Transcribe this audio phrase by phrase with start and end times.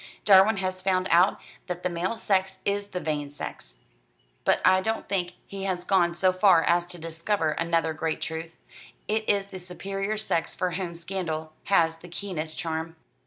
[0.25, 3.81] Darwin has found out that the male sex is the vain sex:
[4.45, 8.55] but I don't think he has gone so far as to discover another great truth.
[9.07, 12.95] It is the superior sex for whom scandal has the keenest charm."